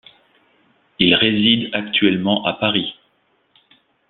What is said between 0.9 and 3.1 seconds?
Il réside actuellement à Paris.